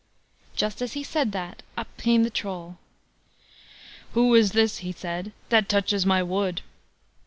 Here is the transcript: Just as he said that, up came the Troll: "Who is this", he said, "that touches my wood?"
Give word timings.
Just 0.55 0.81
as 0.81 0.93
he 0.93 1.03
said 1.03 1.31
that, 1.31 1.61
up 1.77 1.95
came 1.97 2.23
the 2.23 2.31
Troll: 2.31 2.79
"Who 4.13 4.33
is 4.33 4.53
this", 4.53 4.79
he 4.79 4.91
said, 4.91 5.31
"that 5.49 5.69
touches 5.69 6.07
my 6.07 6.23
wood?" 6.23 6.63